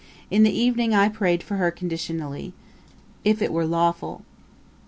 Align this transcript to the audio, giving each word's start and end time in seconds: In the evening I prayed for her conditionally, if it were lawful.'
In 0.31 0.41
the 0.41 0.51
evening 0.51 0.95
I 0.95 1.09
prayed 1.09 1.43
for 1.43 1.57
her 1.57 1.69
conditionally, 1.69 2.53
if 3.23 3.39
it 3.39 3.53
were 3.53 3.67
lawful.' 3.67 4.23